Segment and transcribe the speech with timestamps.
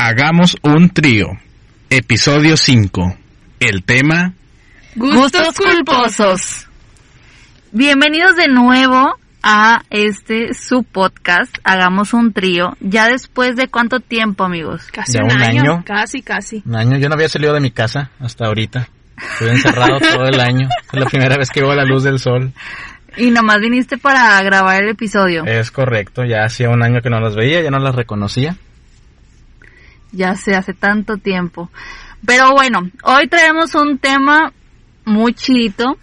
[0.00, 1.26] Hagamos un trío.
[1.90, 3.16] Episodio 5.
[3.58, 4.32] El tema...
[4.94, 6.68] Gustos culposos.
[7.72, 11.56] Bienvenidos de nuevo a este su podcast.
[11.64, 12.76] Hagamos un trío.
[12.78, 14.86] Ya después de cuánto tiempo, amigos?
[14.92, 15.60] Casi Ya un, un año.
[15.62, 15.82] año.
[15.84, 16.62] Casi, casi.
[16.64, 16.96] Un año.
[16.98, 18.88] Yo no había salido de mi casa hasta ahorita.
[19.32, 20.68] Estuve encerrado todo el año.
[20.92, 22.52] Es la primera vez que veo la luz del sol.
[23.16, 25.44] Y nomás viniste para grabar el episodio.
[25.44, 26.24] Es correcto.
[26.24, 28.56] Ya hacía un año que no las veía, ya no las reconocía.
[30.12, 31.70] Ya se hace tanto tiempo.
[32.26, 34.52] Pero bueno, hoy traemos un tema
[35.04, 35.96] muy chidito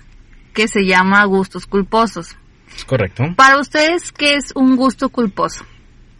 [0.53, 2.35] que se llama gustos culposos.
[2.75, 3.23] Es correcto.
[3.35, 5.65] Para ustedes, ¿qué es un gusto culposo?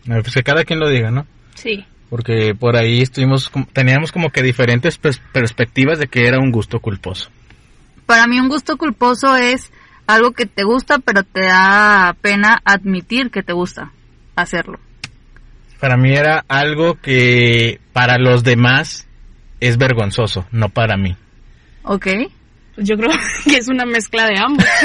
[0.06, 1.26] Pues que cada quien lo diga, ¿no?
[1.56, 1.86] Sí.
[2.10, 6.80] Porque por ahí estuvimos, teníamos como que diferentes pers- perspectivas de que era un gusto
[6.80, 7.30] culposo.
[8.06, 9.72] Para mí un gusto culposo es
[10.06, 13.92] algo que te gusta, pero te da pena admitir que te gusta
[14.36, 14.80] hacerlo.
[15.80, 19.08] Para mí era algo que para los demás
[19.60, 21.16] es vergonzoso, no para mí.
[21.84, 22.08] ¿Ok?
[22.76, 23.12] Pues yo creo
[23.46, 24.66] que es una mezcla de ambos.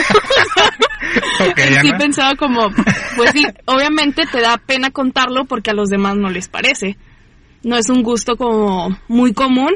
[1.40, 1.98] Ok, sí Ana.
[1.98, 2.70] pensaba como,
[3.16, 6.96] pues sí, obviamente te da pena contarlo porque a los demás no les parece.
[7.62, 9.72] No es un gusto como muy común,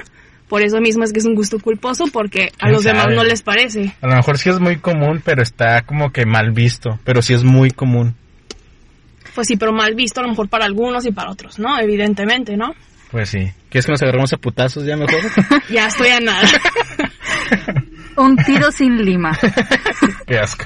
[0.49, 3.25] por eso mismo es que es un gusto culposo porque a ¿Quién los demás no
[3.25, 3.95] les parece.
[4.01, 6.99] A lo mejor sí es muy común, pero está como que mal visto.
[7.05, 8.15] Pero sí es muy común.
[9.35, 11.79] Pues sí, pero mal visto a lo mejor para algunos y para otros, ¿no?
[11.79, 12.75] Evidentemente, ¿no?
[13.11, 13.51] Pues sí.
[13.69, 15.21] ¿Quieres que nos agarramos a putazos ya mejor?
[15.71, 16.49] Ya estoy a nada.
[18.17, 19.37] Un tiro sin lima.
[20.27, 20.65] Qué asco.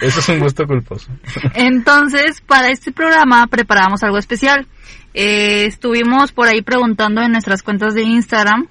[0.00, 1.08] Eso es un gusto culposo.
[1.54, 4.66] Entonces, para este programa preparamos algo especial.
[5.14, 8.66] Eh, estuvimos por ahí preguntando en nuestras cuentas de Instagram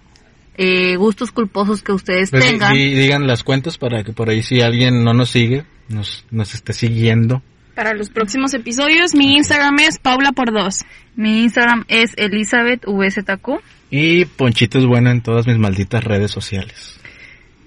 [0.58, 2.74] eh, gustos culposos que ustedes Pues tengan.
[2.74, 6.54] di- digan las cuentas para que por ahí si alguien no nos sigue, nos, nos
[6.54, 7.42] esté siguiendo.
[7.76, 10.86] Para los próximos episodios, mi Instagram es Paula por dos.
[11.16, 13.62] Mi Instagram es ElizabethVZQ.
[13.90, 17.00] Y Ponchito es bueno en todas mis malditas redes sociales.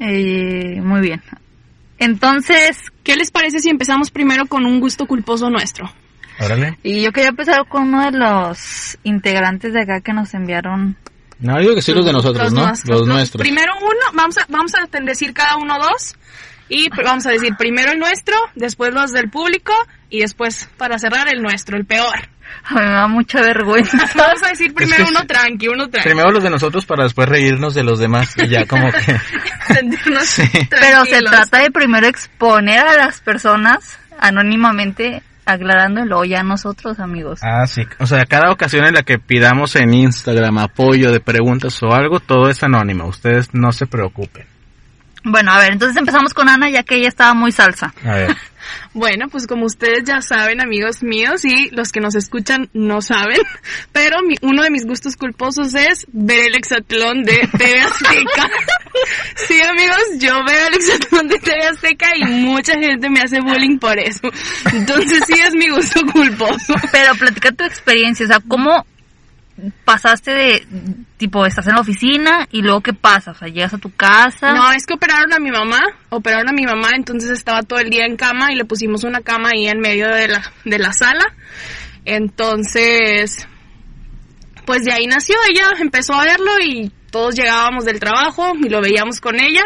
[0.00, 1.22] Eh, muy bien.
[1.98, 5.88] Entonces, ¿Qué les parece si empezamos primero con un gusto culposo nuestro?
[6.40, 6.76] Órale.
[6.82, 10.96] y yo quería empezar con uno de los integrantes de acá que nos enviaron.
[11.38, 12.66] No, digo que sí los de nosotros, ¿no?
[12.66, 12.98] nuestros.
[12.98, 13.40] Los nuestros.
[13.40, 16.16] Primero uno, vamos a, vamos a decir cada uno dos.
[16.68, 19.72] Y vamos a decir primero el nuestro, después los del público
[20.10, 22.28] y después, para cerrar, el nuestro, el peor.
[22.64, 23.98] Ay, me da mucha vergüenza.
[24.14, 25.26] Vamos a decir primero que uno sí.
[25.26, 26.08] tranqui, uno tranqui.
[26.08, 29.16] Primero los de nosotros para después reírnos de los demás y ya como que...
[29.74, 30.48] Sentirnos Sí.
[30.70, 37.40] Pero se trata de primero exponer a las personas anónimamente, aclarándolo ya nosotros, amigos.
[37.42, 37.82] Ah, sí.
[37.98, 42.20] O sea, cada ocasión en la que pidamos en Instagram apoyo de preguntas o algo,
[42.20, 43.06] todo es anónimo.
[43.06, 44.46] Ustedes no se preocupen.
[45.28, 47.92] Bueno, a ver, entonces empezamos con Ana, ya que ella estaba muy salsa.
[48.04, 48.36] A ver.
[48.94, 53.38] Bueno, pues como ustedes ya saben, amigos míos, y los que nos escuchan no saben,
[53.92, 58.50] pero mi- uno de mis gustos culposos es ver el hexatlón de TV Azteca.
[59.36, 63.78] sí, amigos, yo veo el hexatlón de TV Azteca y mucha gente me hace bullying
[63.78, 64.28] por eso.
[64.72, 66.74] Entonces sí es mi gusto culposo.
[66.90, 68.84] Pero platica tu experiencia, o sea, ¿cómo
[69.84, 70.66] pasaste de,
[71.16, 73.30] tipo, estás en la oficina y luego qué pasa?
[73.30, 74.52] O sea, llegas a tu casa.
[74.52, 75.80] No, es que operaron a mi mamá,
[76.10, 79.20] operaron a mi mamá, entonces estaba todo el día en cama y le pusimos una
[79.20, 81.24] cama ahí en medio de la, de la sala.
[82.04, 83.48] Entonces,
[84.66, 88.80] pues de ahí nació, ella empezó a verlo y todos llegábamos del trabajo y lo
[88.80, 89.64] veíamos con ella.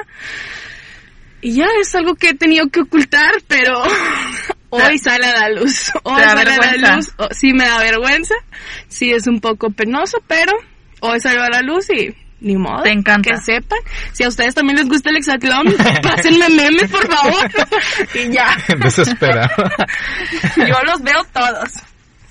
[1.42, 3.82] Y ya es algo que he tenido que ocultar, pero
[4.70, 5.92] hoy sale a la luz.
[6.04, 7.12] Hoy sale a la luz.
[7.18, 8.34] Oh, Sí me da vergüenza,
[8.88, 10.52] sí es un poco penoso, pero
[11.00, 12.82] hoy salió a la luz y ni modo.
[12.82, 13.30] Te encanta.
[13.30, 13.78] Que sepan.
[14.12, 15.66] Si a ustedes también les gusta el hexatlón,
[16.02, 17.50] pásenme memes, por favor.
[18.14, 18.56] y ya.
[18.78, 19.50] Desesperado.
[20.56, 21.70] Yo los veo todos.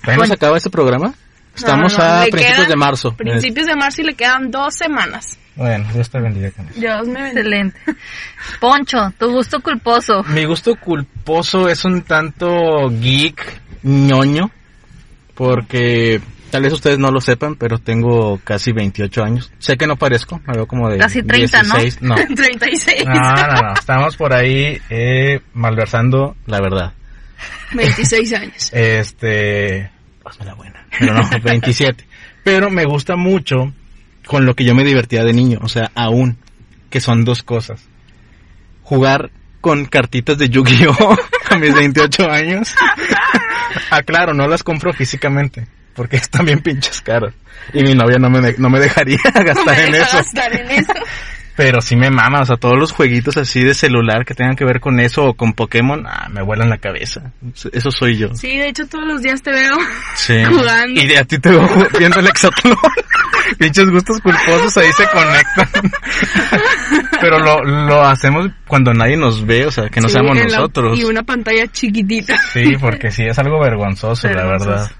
[0.04, 1.14] ¿Cuándo se acaba este programa?
[1.54, 3.16] Estamos No, no, no, a principios quedan de marzo.
[3.16, 5.38] Principios de marzo y le quedan dos semanas.
[5.56, 6.80] Bueno, Dios te bendiga con eso.
[6.80, 7.40] Dios me bendiga.
[7.40, 7.80] Excelente.
[8.60, 10.22] Poncho, tu gusto culposo.
[10.24, 14.50] Mi gusto culposo es un tanto geek, ñoño,
[15.34, 16.20] porque
[16.50, 19.52] tal vez ustedes no lo sepan, pero tengo casi 28 años.
[19.58, 21.74] Sé que no parezco, me veo como de Casi 30, ¿no?
[21.74, 22.02] 16.
[22.02, 22.14] ¿no?
[22.34, 23.04] 36.
[23.06, 26.92] No, no, no, estamos por ahí eh, malversando la verdad.
[27.72, 28.70] 26 años.
[28.72, 29.90] Este,
[30.24, 32.04] hazme la buena, pero no, 27.
[32.44, 33.72] Pero me gusta mucho
[34.26, 36.38] con lo que yo me divertía de niño, o sea, aún,
[36.90, 37.82] que son dos cosas.
[38.82, 39.30] Jugar
[39.60, 41.16] con cartitas de Yu-Gi-Oh
[41.50, 42.74] a mis 28 años.
[43.90, 47.34] ah, claro, no las compro físicamente, porque están bien pinches caras.
[47.74, 50.16] Y mi novia no me, no me dejaría gastar Me en eso.
[50.16, 50.92] gastar en eso.
[51.56, 54.64] Pero sí me mama, o sea, todos los jueguitos así de celular que tengan que
[54.64, 57.32] ver con eso o con Pokémon, ah, me vuelan la cabeza.
[57.72, 58.34] Eso soy yo.
[58.34, 59.74] Sí, de hecho todos los días te veo
[60.14, 60.42] Sí.
[60.48, 61.00] jugando.
[61.00, 61.68] Y de a ti te veo
[61.98, 62.76] viendo el hexatlón.
[63.58, 65.92] Pinches gustos culposos ahí se conectan.
[67.20, 70.44] Pero lo, lo hacemos cuando nadie nos ve, o sea, que no Sí, seamos la-
[70.44, 70.98] nosotros.
[70.98, 72.36] y una pantalla chiquitita.
[72.52, 74.90] Sí, porque sí, es algo vergonzoso, la verdad.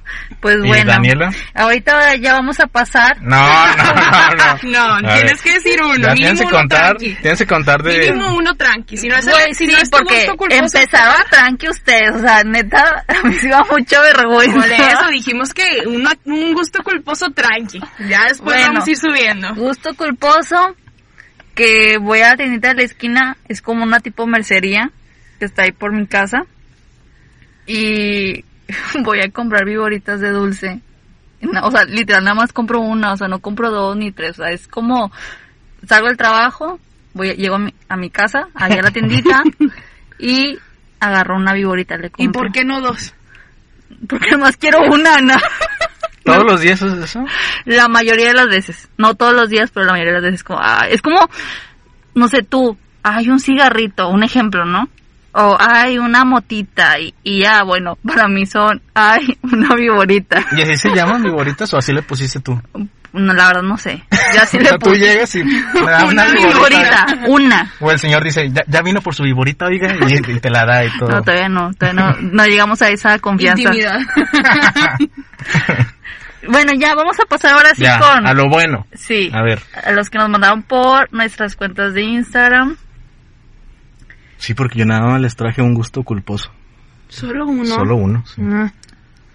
[0.41, 0.85] Pues ¿Y bueno.
[0.93, 1.31] Daniela?
[1.55, 3.21] Ahorita ya vamos a pasar.
[3.23, 5.09] No, no, no, no.
[5.15, 7.99] Tienes que decir uno, Ya mínimo tienes que contar, tienes que contar de...
[8.13, 8.97] Mínimo uno tranqui.
[8.97, 10.27] Si no es, Güey, si sí, no porque
[10.57, 14.59] empezaron tranqui ustedes, o sea, neta, a mí da mucha vergüenza.
[14.61, 17.81] Por eso dijimos que una- un gusto culposo tranqui.
[18.09, 18.73] Ya después Bueno.
[18.73, 19.55] vamos a ir subiendo.
[19.55, 20.75] Gusto culposo,
[21.55, 24.91] que voy a la tiendita de la esquina, es como una tipo mercería,
[25.39, 26.45] que está ahí por mi casa,
[27.67, 28.45] y
[29.03, 30.81] voy a comprar viboritas de dulce.
[31.41, 34.39] No, o sea, literal, nada más compro una, o sea, no compro dos ni tres,
[34.39, 35.11] o sea, es como,
[35.87, 36.79] salgo del trabajo,
[37.15, 39.43] voy, llego a mi, a mi casa, allá a la tiendita,
[40.19, 40.59] y
[41.01, 42.25] agarro una viborita, le compro.
[42.25, 43.15] ¿Y por qué no dos?
[44.09, 45.35] Porque nomás quiero una, ¿no?
[46.25, 47.25] ¿Todos los días es eso?
[47.65, 48.89] La mayoría de las veces.
[48.99, 50.45] No todos los días, pero la mayoría de las veces.
[50.45, 51.19] Como, ah, es como,
[52.15, 54.89] no sé, tú, hay un cigarrito, un ejemplo, ¿no?
[55.33, 60.43] O hay una motita y, y ya, bueno, para mí son, hay una viborita.
[60.57, 62.61] ¿Y así se llaman viboritas o así le pusiste tú?
[63.13, 64.05] No, la verdad no sé.
[64.31, 67.07] O le sea, tú llegas y me da una, Una viborita.
[67.07, 67.73] viborita, una.
[67.81, 70.65] O el señor dice, ya, ya vino por su viborita, oiga, y, y te la
[70.65, 71.11] da y todo.
[71.11, 73.63] No, todavía no, todavía no, no llegamos a esa confianza.
[73.63, 73.99] Intimidad.
[76.49, 78.27] Bueno, ya vamos a pasar ahora sí ya, con...
[78.27, 78.87] a lo bueno.
[78.95, 79.31] Sí.
[79.33, 79.61] A ver.
[79.85, 82.77] A los que nos mandaron por nuestras cuentas de Instagram.
[84.41, 86.51] Sí, porque yo nada más les traje un gusto culposo.
[87.09, 87.65] Solo uno.
[87.77, 88.25] Solo uno.
[88.27, 88.43] sí.
[88.45, 88.73] Ah.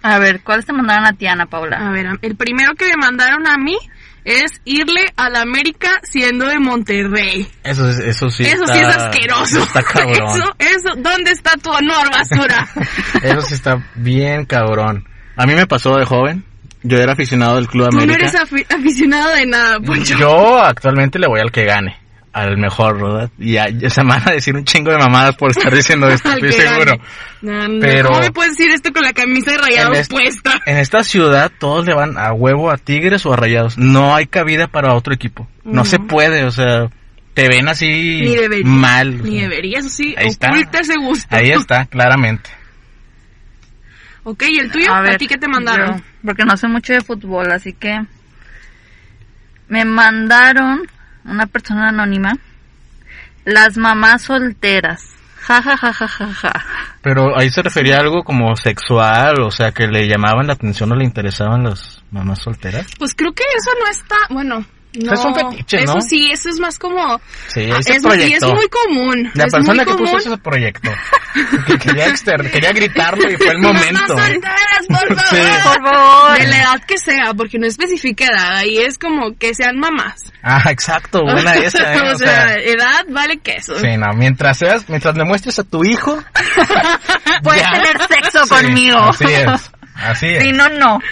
[0.02, 1.78] A ver, ¿cuáles te mandaron a ti, Ana Paula?
[1.78, 3.76] A ver, el primero que me mandaron a mí
[4.24, 7.48] es irle a la América siendo de Monterrey.
[7.64, 8.44] Eso, es- eso sí.
[8.44, 9.58] eso está- sí es asqueroso.
[9.62, 10.36] Está cabrón.
[10.36, 12.68] Eso, eso, ¿dónde está tu honor, basura?
[13.22, 15.08] Eso sí está bien cabrón.
[15.36, 16.44] A mí me pasó de joven.
[16.82, 18.28] Yo era aficionado del Club Tú no América.
[18.28, 20.16] eres afi- aficionado de nada, Poncho.
[20.18, 21.96] Yo actualmente le voy al que gane.
[22.36, 23.30] Al mejor, ¿verdad?
[23.38, 26.06] Y ya, ya se me van a decir un chingo de mamadas por estar diciendo
[26.10, 26.92] esto, Al estoy que seguro.
[27.40, 30.14] No, no, Pero- ¿Cómo me puedes decir esto con la camisa de rayados En este-
[30.14, 30.60] puesta?
[30.66, 33.78] En esta ciudad todos le van a huevo a Tigres o a Rayados.
[33.78, 35.48] No hay cabida para otro equipo.
[35.64, 36.90] No se puede, o sea,
[37.32, 38.66] te ven así Ni debería.
[38.66, 39.22] mal.
[39.22, 40.50] Ni debería, eso sí, Ahí está.
[40.50, 41.34] oculta ese gusto.
[41.34, 42.50] Ahí está, claramente.
[44.24, 44.92] Ok, ¿y el tuyo?
[44.92, 45.96] ¿A, ti qué te mandaron?
[45.98, 47.98] yo, porque no sé mucho de fútbol, así que
[49.68, 50.82] me mandaron
[51.26, 52.32] una persona anónima
[53.44, 55.14] las mamás solteras.
[55.46, 56.52] Ja ja ja ja ja ja.
[57.02, 60.90] Pero ahí se refería a algo como sexual, o sea, que le llamaban la atención
[60.90, 62.86] o le interesaban las mamás solteras.
[62.98, 64.64] Pues creo que eso no está, bueno,
[64.94, 65.12] no.
[65.12, 65.98] Es un fetiche, ¿no?
[65.98, 67.20] Eso sí, eso es más como...
[67.48, 68.54] Sí, Ah, se eso sí, es proyectó.
[68.54, 69.30] muy común.
[69.34, 70.10] La es persona que común.
[70.10, 70.90] puso ese proyecto.
[71.66, 74.14] Que quería, exter quería gritarlo y fue el momento.
[74.14, 75.26] Mamás solteras, por favor.
[75.28, 75.60] Sí.
[75.64, 76.38] Por favor.
[76.38, 80.32] De la edad que sea, porque no especifica edad, ahí es como que sean mamás.
[80.42, 82.12] Ah, exacto, buena esa, ¿eh?
[82.12, 83.74] o sea, edad vale queso.
[83.80, 86.22] Sí, no, mientras seas, mientras le muestres a tu hijo,
[87.42, 87.70] Puedes Ya.
[87.72, 88.98] tener sexo Sí, conmigo.
[88.98, 90.42] Así es, así es.
[90.42, 90.98] Si no, no.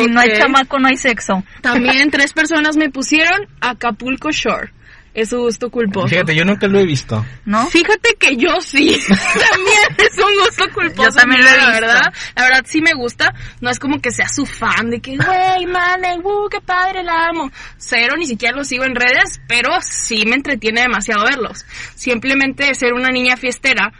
[0.00, 1.42] Si no hay chamaco, no hay sexo.
[1.62, 4.72] También tres personas me pusieron Acapulco Shore.
[5.12, 6.06] Es su gusto culposo.
[6.06, 7.26] Fíjate, yo nunca lo he visto.
[7.44, 7.66] ¿No?
[7.66, 8.96] Fíjate que yo sí.
[9.08, 11.10] también es un gusto culposo.
[11.10, 11.80] Yo también lo he la visto.
[11.80, 12.14] verdad.
[12.36, 13.34] La verdad sí me gusta.
[13.60, 17.26] No es como que sea su fan de que, güey, man, uh, qué padre, la
[17.26, 17.50] amo.
[17.76, 21.66] Cero, ni siquiera lo sigo en redes, pero sí me entretiene demasiado verlos.
[21.96, 23.92] Simplemente ser una niña fiestera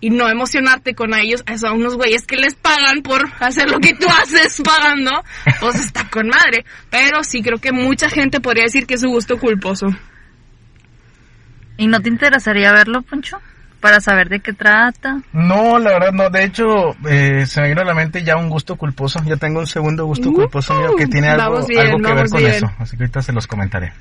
[0.00, 3.94] y no emocionarte con ellos, a unos güeyes que les pagan por hacer lo que
[3.94, 5.10] tú haces pagando,
[5.60, 6.64] pues está con madre.
[6.90, 9.88] Pero sí creo que mucha gente podría decir que es su gusto culposo.
[11.76, 13.38] ¿Y no te interesaría verlo, Poncho?
[13.80, 15.20] Para saber de qué trata.
[15.32, 16.28] No, la verdad no.
[16.30, 19.20] De hecho, eh, se me vino a la mente ya un gusto culposo.
[19.24, 22.12] Ya tengo un segundo gusto Uh, culposo mío que tiene algo, vamos bien, algo que
[22.14, 22.52] ver con bien.
[22.54, 22.72] eso.
[22.78, 23.92] Así que ahorita se los comentaré.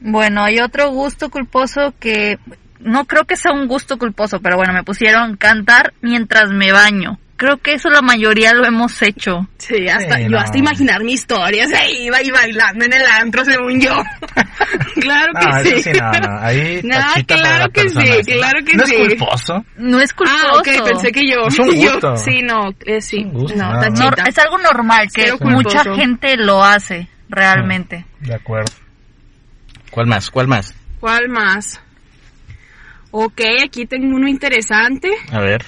[0.00, 2.38] Bueno, hay otro gusto culposo que
[2.80, 7.18] no creo que sea un gusto culposo, pero bueno, me pusieron cantar mientras me baño.
[7.36, 9.48] Creo que eso la mayoría lo hemos hecho.
[9.56, 10.38] Sí, hasta, Sí, yo no.
[10.40, 13.92] hasta imaginar mi historia, ahí iba y bailando en el antro según yo.
[15.00, 15.68] claro que No, sí.
[15.68, 16.38] eso sí, no, no.
[16.40, 18.32] Ahí No, para claro la que persona sí, esa.
[18.32, 18.94] claro que no sí.
[18.94, 19.64] es culposo.
[19.78, 20.46] No es culposo.
[20.48, 21.46] Ah, ok, pensé que yo.
[21.48, 22.16] Es un yo- gusto.
[22.16, 23.20] sí, no, eh, sí.
[23.20, 23.72] Es un gusto, no.
[23.72, 24.24] No, tachita.
[24.28, 28.04] es algo normal que mucha gente lo hace realmente.
[28.20, 28.72] De acuerdo.
[29.90, 30.30] ¿Cuál más?
[30.30, 30.74] ¿Cuál más?
[31.00, 31.80] ¿Cuál más?
[33.10, 35.10] Ok, aquí tengo uno interesante.
[35.32, 35.64] A ver.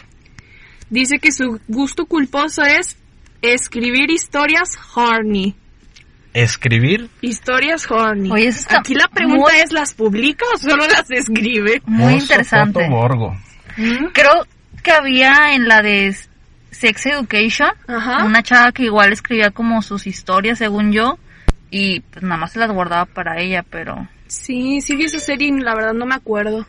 [0.90, 2.96] Dice que su gusto culposo es
[3.40, 5.54] escribir historias horny.
[6.34, 7.08] Escribir.
[7.20, 8.30] Historias horny.
[8.30, 11.82] Oye, Aquí la pregunta muy- es, ¿las publica o solo las escribe?
[11.84, 12.80] Muy interesante.
[12.84, 13.36] Foto, Borgo.
[13.76, 14.06] ¿Mm?
[14.12, 14.46] Creo
[14.82, 16.14] que había en la de
[16.70, 18.24] Sex Education Ajá.
[18.24, 21.18] una chava que igual escribía como sus historias, según yo,
[21.70, 25.48] y pues nada más se las guardaba para ella, pero Sí, sí vi esa serie
[25.48, 26.66] y la verdad no me acuerdo.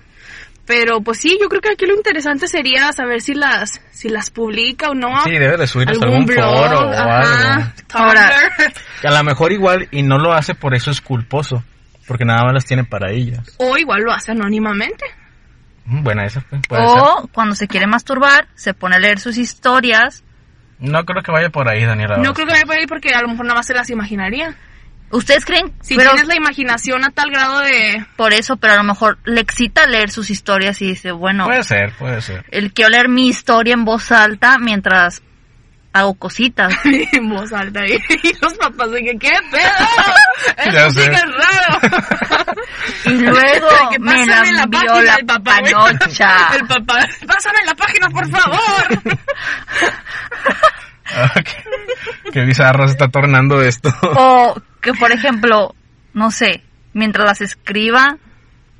[0.65, 4.29] Pero pues sí, yo creo que aquí lo interesante sería saber si las si las
[4.29, 5.21] publica o no.
[5.23, 7.71] Sí, debe de subirlas algún algún blog, foro o ajá, algo.
[7.93, 8.31] Ahora-.
[9.01, 11.63] Que a lo mejor igual y no lo hace por eso es culposo.
[12.07, 13.55] Porque nada más las tiene para ellas.
[13.57, 15.05] o igual lo hace anónimamente.
[15.85, 16.99] Mm, Buena esa, puede ser.
[16.99, 20.23] o cuando se quiere masturbar, se pone a leer sus historias.
[20.79, 22.17] No creo que vaya por ahí, Daniela.
[22.17, 24.55] No creo que vaya por ahí porque a lo mejor nada más se las imaginaría.
[25.13, 25.71] ¿Ustedes creen?
[25.81, 28.03] Si pero tienes la imaginación a tal grado de...
[28.15, 31.63] por eso, pero a lo mejor le excita leer sus historias y dice, bueno, Puede
[31.63, 32.43] ser, puede ser.
[32.49, 35.21] el quiero leer mi historia en voz alta mientras
[35.93, 36.73] hago cositas.
[37.11, 41.15] en voz alta y, y los papás de que qué pedo Ya eso sí que
[41.15, 41.79] es raro
[43.05, 48.27] Y luego Que me la envió la del papá, el papá pásame la página por
[48.31, 49.13] favor
[51.15, 53.93] Ah, qué, qué bizarro se está tornando esto.
[54.01, 55.73] O que, por ejemplo,
[56.13, 56.61] no sé,
[56.93, 58.17] mientras las escriba,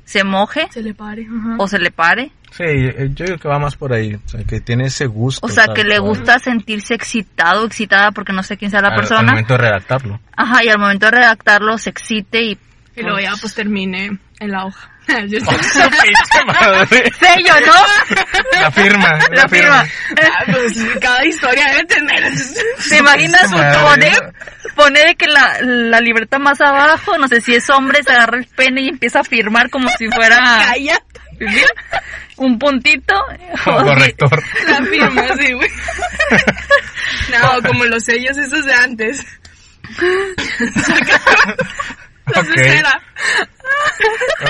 [0.04, 1.26] se moje se le pare
[1.58, 2.30] o se le pare.
[2.50, 4.14] Sí, eh, yo digo que va más por ahí.
[4.14, 5.44] O sea, que tiene ese gusto.
[5.44, 8.88] O sea, tal que le gusta sentirse excitado, excitada, porque no sé quién sea la
[8.88, 9.22] Al- Al persona.
[9.32, 10.20] momento de redactarlo.
[10.36, 12.58] Aja, y al momento de redactarlo se excite y...
[12.94, 14.88] y luego ya pues termine en la hoja
[15.28, 17.12] Yo Oh, madre.
[17.20, 18.60] Sello, ¿no?
[18.60, 19.18] La firma.
[19.30, 19.84] La, La firma.
[20.22, 22.32] Ah, pues, cada historia debe tener
[22.88, 23.80] ¿Te imaginas Su madre.
[23.80, 24.12] pone,
[24.74, 28.38] pone de que la, la libreta más abajo, no sé si es hombre, se agarra
[28.38, 30.36] el pene y empieza a firmar como si fuera
[30.68, 30.98] Calla,
[32.36, 33.14] un puntito?
[33.64, 34.42] Como corrector.
[34.68, 35.70] la firma, sí, güey.
[37.30, 39.24] No, como los sellos esos de antes.
[42.34, 43.00] La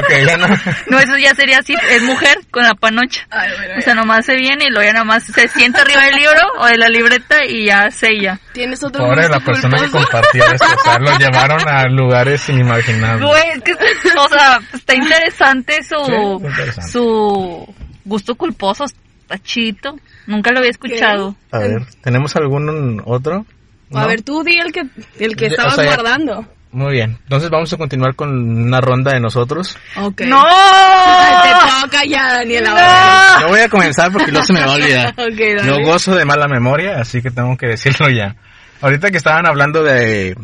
[0.01, 0.09] Ok.
[0.27, 0.47] ya no.
[0.91, 3.27] No, eso ya sería así, es mujer con la panocha.
[3.31, 6.17] Ay, bueno, O sea, nomás se viene y luego ya nomás se sienta arriba del
[6.17, 8.39] libro o de la libreta y ya sella.
[8.53, 10.05] ¿Tienes otro Pobre la persona que culposo?
[10.11, 10.67] compartía esto.
[10.67, 13.27] O sea, lo llevaron a lugares inimaginables.
[13.29, 13.73] Güey, es que,
[14.19, 16.91] o sea, está interesante su, Sí, interesante.
[16.93, 19.97] su gusto culposo, está chito.
[20.27, 21.37] Nunca lo había escuchado.
[21.53, 23.47] A ver, ¿tenemos algún otro?
[23.93, 24.07] A ¿No?
[24.09, 24.83] ver, tú di el que,
[25.19, 26.47] el que Ya, o estabas sea, ya- guardando.
[26.75, 27.19] Muy bien.
[27.23, 29.79] Entonces vamos a continuar con una ronda de nosotros.
[29.97, 30.23] Ok.
[30.23, 30.43] ¡No!
[30.43, 33.39] Te toca ya, Daniela.
[33.43, 35.15] No voy a comenzar porque luego se me va a olvidar.
[35.17, 35.67] Ok, dale.
[35.67, 38.35] Yo gozo de mala memoria, así que tengo que decirlo ya.
[38.81, 40.37] Ahorita que estaban hablando de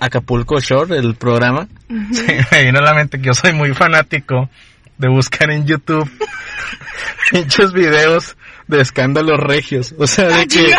[0.00, 1.68] Acapulco Shore, el programa,
[2.12, 4.48] se me vino a la mente que yo soy muy fanático
[4.96, 6.10] de buscar en YouTube
[7.32, 8.36] muchos videos
[8.68, 9.94] de escándalos regios.
[9.98, 10.72] O sea, de que,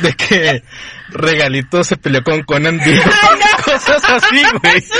[0.00, 0.62] de que
[1.10, 3.10] Regalito se peleó con Conan Diego.
[3.64, 4.84] Cosas así, güey.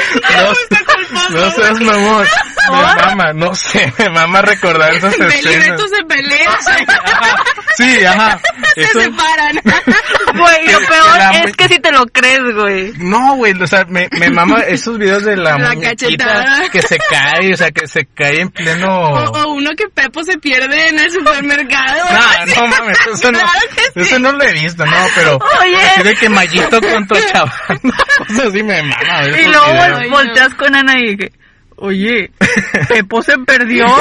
[1.31, 2.27] No, no seas mamón.
[2.71, 5.81] Me mama, no sé, me mama recordar esas y escenas.
[5.91, 6.53] Se pelean,
[7.77, 8.41] Sí, ajá.
[8.75, 9.61] se Eso- separan.
[10.33, 12.93] Güey, lo que peor la es mu- que si te lo crees, güey.
[12.99, 16.69] No, güey, o sea, me, me mama esos videos de la, La muñequita cachetada.
[16.71, 18.89] que se cae, o sea, que se cae en pleno...
[18.89, 22.05] O, o uno que Pepo se pierde en el supermercado.
[22.13, 23.61] No, no mames, eso no, Claro
[23.95, 25.77] que eso no lo he visto, no, pero Oye.
[25.83, 27.81] así de que Mayito contra chaval,
[28.29, 30.11] cosas así me mama Y luego videos.
[30.11, 31.33] volteas con Ana y dije,
[31.81, 32.31] oye,
[32.89, 33.87] Pepo se perdió.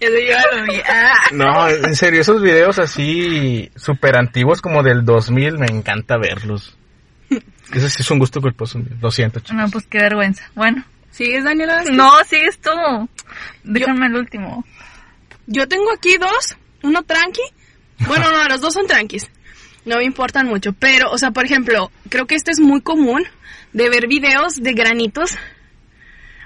[0.00, 0.80] Eso yo lo vi.
[0.86, 1.14] Ah.
[1.32, 6.76] No, en serio, esos videos así súper antiguos como del 2000 me encanta verlos.
[7.72, 9.56] Ese sí es un gusto culposo, lo siento, chicos.
[9.56, 10.50] No, pues qué vergüenza.
[10.54, 10.84] Bueno.
[11.10, 11.82] ¿Sigues, Daniela?
[11.90, 12.70] No, sigues tú.
[13.64, 14.64] Déjame el último.
[15.46, 16.56] Yo tengo aquí dos.
[16.82, 17.42] Uno tranqui.
[18.06, 19.28] Bueno, no, los dos son tranquis.
[19.84, 20.72] No me importan mucho.
[20.72, 23.24] Pero, o sea, por ejemplo, creo que este es muy común
[23.72, 25.36] de ver videos de granitos.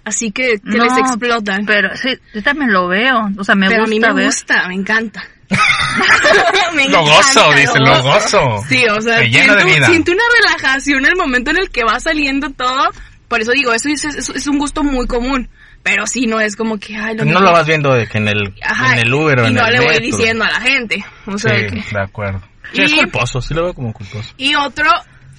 [0.04, 1.64] Así que, que No, les explotan.
[1.66, 3.28] Pero sí, yo también lo veo.
[3.38, 4.26] O sea, me Pero a gusta mí me ver.
[4.26, 5.24] gusta, me encanta.
[6.74, 8.64] Me Lo gozo, encanta, dice, lo gozo.
[8.68, 9.86] Sí, o sea, Me llena de siento, vida.
[9.86, 12.88] siento una relajación en el momento en el que va saliendo todo.
[13.28, 15.48] Por eso digo, eso es, es- es un gusto muy común.
[15.82, 18.28] Pero sí, no es como que, ay, lo No lo vas viendo de que en
[18.28, 20.04] el, Ajá, en el Uber o y en no el le voy metro.
[20.04, 21.04] diciendo a la gente.
[21.26, 22.40] O sea, de Sí, que- de acuerdo.
[22.72, 24.30] Sí, es Y- culposo, sí lo veo como culposo.
[24.38, 24.90] Y otro,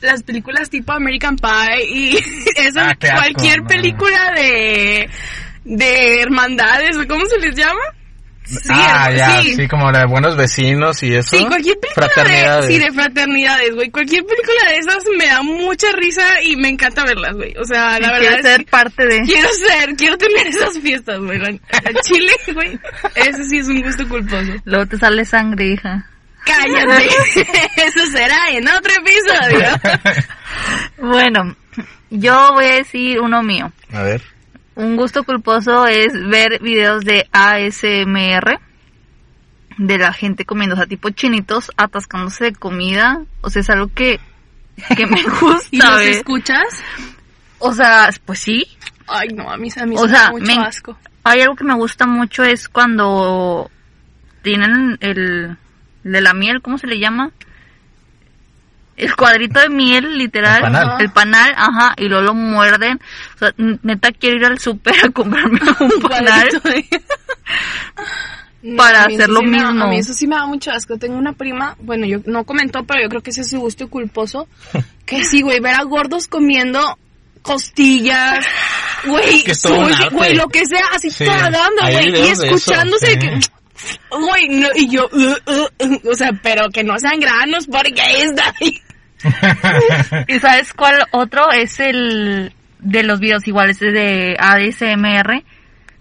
[0.02, 2.18] las películas tipo American Pie y
[2.58, 3.68] eso, Ah, asco, cualquier no.
[3.68, 5.10] película de,
[5.64, 7.82] de hermandades, ¿o ¿cómo se les llama?
[8.48, 9.56] Sí, ah, ya, sí.
[9.56, 9.68] sí.
[9.68, 11.36] como la de buenos vecinos y eso.
[11.36, 12.68] Sí, cualquier película Fraternidades.
[12.68, 13.90] de, sí, de fraternidades, güey.
[13.90, 17.56] Cualquier película de esas me da mucha risa y me encanta verlas, güey.
[17.58, 19.22] O sea, la verdad Quiero es ser que parte de...
[19.22, 21.40] quiero ser, quiero tener esas fiestas, güey.
[22.04, 22.80] Chile, güey.
[23.16, 24.54] Ese sí es un gusto culposo.
[24.66, 26.06] Luego te sale sangre, hija.
[26.46, 27.08] Cállate.
[27.78, 30.24] Eso será en otro episodio.
[30.98, 31.56] Bueno,
[32.10, 33.72] yo voy a decir uno mío.
[33.92, 34.22] A ver.
[34.76, 38.60] Un gusto culposo es ver videos de ASMR
[39.78, 43.22] de la gente comiendo, o sea, tipo chinitos atascándose de comida.
[43.42, 44.20] O sea, es algo que
[44.96, 46.10] que me ¿Y gusta los ver.
[46.10, 46.64] escuchas?
[47.60, 48.66] O sea, pues sí.
[49.08, 50.98] Ay, no, a mí, a mí O sea, mucho me- asco.
[51.24, 53.70] Hay algo que me gusta mucho es cuando
[54.44, 55.58] tienen el
[56.12, 57.32] de la miel, ¿cómo se le llama?
[58.98, 60.56] El cuadrito de miel, literal.
[60.58, 61.02] El panal.
[61.02, 63.02] El panal, ajá, y luego lo muerden.
[63.36, 66.48] O sea, neta quiero ir al súper a comprarme un panal.
[68.62, 69.84] No, Para hacer lo sí me da- mismo.
[69.84, 70.98] a mí eso sí me da mucho asco.
[70.98, 73.90] Tengo una prima, bueno, yo no comentó, pero yo creo que ese es su gusto
[73.90, 74.48] culposo.
[75.06, 76.98] Que sí, güey, ver a gordos comiendo
[77.44, 78.44] costillas,
[79.06, 79.62] güey, Que es
[80.12, 83.50] güey, lo que sea, así Sí, tragando, güey, y videos de eso, escuchándose sí.
[84.10, 88.02] Güey, no, y yo, uh, uh, uh, o sea, pero que no sean granos porque
[88.24, 88.82] está ahí.
[90.28, 91.52] ¿Y sabes cuál otro?
[91.52, 95.44] Es el de los videos iguales de ADSMR.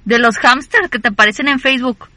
[0.04, 2.08] De los hamsters que te aparecen en Facebook.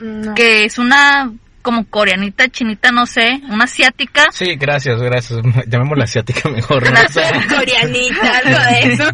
[0.00, 0.34] No.
[0.34, 1.30] Que es una
[1.62, 4.26] como coreanita, chinita, no sé, una asiática.
[4.30, 5.40] Sí, gracias, gracias.
[5.66, 6.84] Llamémosla asiática mejor.
[6.88, 7.56] ¿no?
[7.56, 9.10] Coreanita, algo de eso.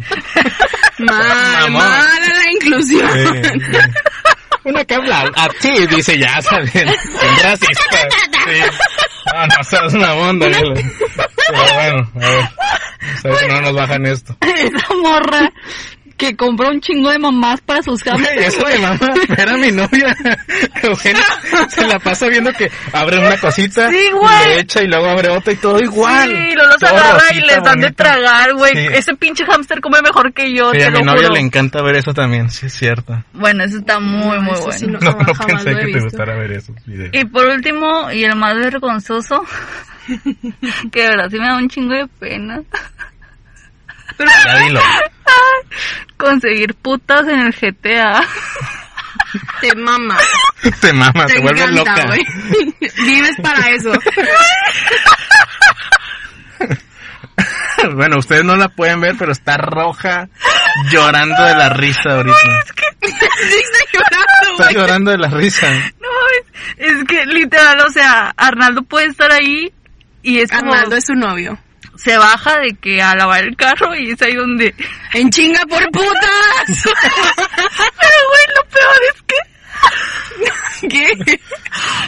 [0.99, 3.09] Mala la inclusión.
[3.43, 3.77] sí.
[4.63, 6.39] Una que habla así, dice ya.
[6.73, 6.87] Bien
[7.41, 8.07] racista.
[8.45, 8.61] Sí.
[9.25, 12.49] No, no, seas una onda, Pero bueno, a ver.
[13.21, 14.35] Sabes que no nos bajan esto.
[14.41, 15.51] Esa morra
[16.17, 18.47] que compró un chingo de mamás para sus hamsters.
[18.55, 20.15] eso de mamá, era mi novia.
[20.83, 21.19] Bueno,
[21.69, 24.47] se la pasa viendo que abre una cosita, Sí, güey.
[24.49, 26.29] le echa y luego abre otra y todo igual.
[26.29, 28.73] Sí, no los Todo agarra y les dan de tragar, güey.
[28.73, 28.87] Sí.
[28.93, 31.33] Ese pinche hamster come mejor que yo, Sí, te a mi lo novia juro.
[31.35, 33.23] le encanta ver eso también, sí es cierto.
[33.33, 34.77] Bueno, eso está muy, muy eso bueno.
[34.79, 34.99] sí no.
[34.99, 37.11] No, no pensé que te gustara ver esos videos.
[37.13, 39.43] Y por último, y el más vergonzoso,
[40.91, 42.61] que de verdad sí me da un chingo de pena,
[44.45, 44.81] Ya dilo.
[46.17, 48.23] conseguir putas en el GTA.
[49.61, 50.17] Te mama.
[50.79, 52.17] Te mama, te, Te vuelves encanta, loca.
[53.03, 53.91] Vives para eso.
[57.95, 60.29] bueno, ustedes no la pueden ver, pero está roja,
[60.91, 62.37] llorando de la risa ahorita.
[63.03, 63.09] Sí,
[63.59, 64.75] está llorando, Está güey.
[64.75, 65.67] llorando de la risa.
[65.99, 66.07] No
[66.77, 69.73] es que literal, o sea, Arnaldo puede estar ahí
[70.21, 71.59] y es como Arnaldo es su novio.
[71.97, 74.73] Se baja de que a lavar el carro y es ahí donde
[75.13, 76.65] En chinga por putas.
[76.95, 79.35] Pero güey, lo peor es que
[80.89, 81.39] ¿Qué?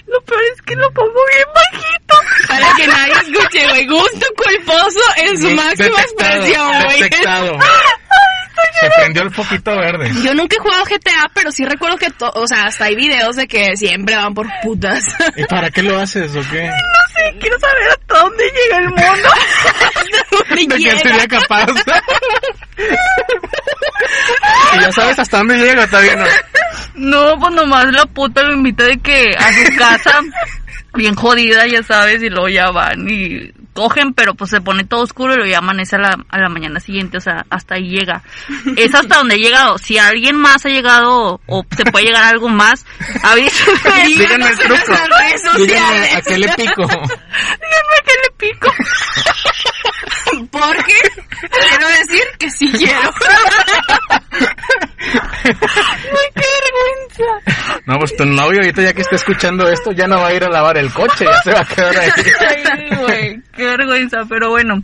[0.07, 2.15] lo peor es que lo pongo bien bajito.
[2.47, 3.87] Para que nadie escuche, güey.
[3.87, 6.74] Gusto culposo en su máxima expresión,
[9.47, 10.11] poquito verde.
[10.23, 13.47] Yo nunca he jugado GTA, pero sí recuerdo que, o sea, hasta hay videos de
[13.47, 15.03] que siempre van por putas.
[15.35, 16.67] ¿Y para qué lo haces o qué?
[16.67, 16.73] No
[17.13, 19.29] sé, quiero saber hasta dónde llega el mundo.
[20.77, 21.67] ¿De qué sería capaz?
[24.75, 26.19] y ya sabes hasta dónde llega, está bien.
[26.19, 26.25] ¿no?
[26.95, 30.19] No, pues nomás la puta lo invita de que a su casa,
[30.93, 35.01] bien jodida, ya sabes, y luego ya van y cogen, pero pues se pone todo
[35.01, 38.23] oscuro y lo amanece a la, a la mañana siguiente, o sea, hasta ahí llega.
[38.77, 39.77] Es hasta donde he llegado.
[39.77, 42.85] Si alguien más ha llegado o se puede llegar a algo más,
[43.23, 44.07] avísenme.
[44.07, 44.93] Díganme el truco.
[45.57, 46.87] Díganme a qué le pico.
[46.87, 48.73] Díganme que le pico.
[50.51, 50.95] Porque
[51.69, 53.11] quiero decir que sí quiero.
[56.35, 56.54] Qué.
[57.85, 60.43] No, pues tu novio ahorita ya que está escuchando esto ya no va a ir
[60.43, 62.09] a lavar el coche, ya se va a quedar ahí.
[62.71, 64.83] Ay, güey, qué vergüenza, pero bueno.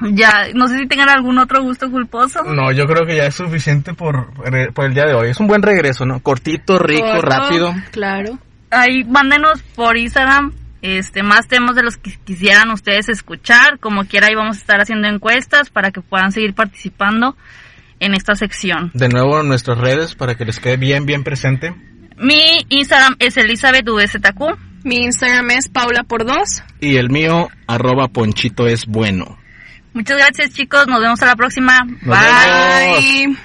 [0.00, 2.42] Ya, no sé si tengan algún otro gusto culposo.
[2.44, 4.32] No, yo creo que ya es suficiente por,
[4.72, 5.30] por el día de hoy.
[5.30, 6.20] Es un buen regreso, ¿no?
[6.20, 7.74] Cortito, rico, Corto, rápido.
[7.90, 8.38] Claro.
[8.70, 13.78] Ahí mándenos por Instagram este más temas de los que quisieran ustedes escuchar.
[13.78, 17.36] Como quiera, ahí vamos a estar haciendo encuestas para que puedan seguir participando
[18.00, 18.90] en esta sección.
[18.94, 21.74] De nuevo nuestras redes para que les quede bien, bien presente.
[22.16, 24.84] Mi Instagram es Elizabeth VZQ.
[24.84, 26.62] Mi Instagram es Paula por dos.
[26.80, 29.38] Y el mío, arroba Ponchito es bueno.
[29.94, 31.86] Muchas gracias chicos, nos vemos a la próxima.
[32.02, 33.36] Bye.